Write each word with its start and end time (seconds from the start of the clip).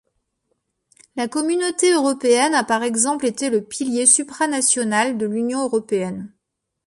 La 1.15 1.27
Communauté 1.27 1.91
européenne 1.93 2.55
a 2.55 2.63
par 2.63 2.81
exemple 2.81 3.23
été 3.27 3.51
le 3.51 3.63
pilier 3.63 4.07
supranational 4.07 5.15
de 5.15 5.27
l'Union 5.27 5.61
européenne. 5.61 6.33